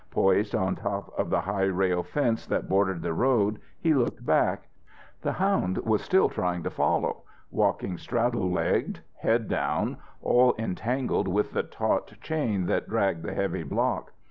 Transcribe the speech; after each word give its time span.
Poised 0.09 0.55
on 0.55 0.75
top 0.75 1.13
of 1.15 1.29
the 1.29 1.41
high 1.41 1.65
rail 1.65 2.01
fence 2.01 2.47
that 2.47 2.67
bordered 2.67 3.03
the 3.03 3.13
road, 3.13 3.59
he 3.79 3.93
looked 3.93 4.25
back. 4.25 4.67
The 5.21 5.33
hound 5.33 5.77
was 5.77 6.01
still 6.01 6.27
trying 6.27 6.63
to 6.63 6.71
follow, 6.71 7.21
walking 7.51 7.99
straddle 7.99 8.49
legged, 8.49 9.01
head 9.13 9.47
down, 9.47 9.97
all 10.23 10.55
entangled 10.57 11.27
with 11.27 11.51
the 11.51 11.61
taut 11.61 12.13
chain 12.19 12.65
that 12.65 12.89
dragged 12.89 13.21
the 13.21 13.35
heavy 13.35 13.61
block. 13.61 14.11